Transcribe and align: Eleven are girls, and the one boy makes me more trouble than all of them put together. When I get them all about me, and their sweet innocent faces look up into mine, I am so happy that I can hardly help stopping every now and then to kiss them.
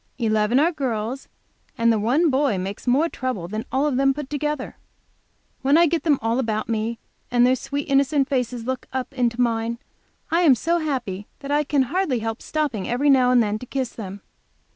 Eleven 0.17 0.59
are 0.59 0.71
girls, 0.71 1.27
and 1.77 1.93
the 1.93 1.99
one 1.99 2.31
boy 2.31 2.57
makes 2.57 2.87
me 2.87 2.93
more 2.93 3.07
trouble 3.07 3.47
than 3.47 3.65
all 3.71 3.85
of 3.85 3.97
them 3.97 4.15
put 4.15 4.31
together. 4.31 4.75
When 5.61 5.77
I 5.77 5.85
get 5.85 6.01
them 6.01 6.17
all 6.23 6.39
about 6.39 6.67
me, 6.67 6.97
and 7.29 7.45
their 7.45 7.55
sweet 7.55 7.87
innocent 7.87 8.27
faces 8.27 8.65
look 8.65 8.87
up 8.91 9.13
into 9.13 9.39
mine, 9.39 9.77
I 10.31 10.41
am 10.41 10.55
so 10.55 10.79
happy 10.79 11.27
that 11.41 11.51
I 11.51 11.63
can 11.63 11.83
hardly 11.83 12.17
help 12.17 12.41
stopping 12.41 12.89
every 12.89 13.11
now 13.11 13.29
and 13.29 13.43
then 13.43 13.59
to 13.59 13.65
kiss 13.67 13.89
them. 13.91 14.21